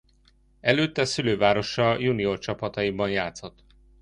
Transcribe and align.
Előtte 0.59 1.05
szülővárosa 1.05 1.99
junior 1.99 2.39
csapataiban 2.39 3.09
játszott. 3.09 3.63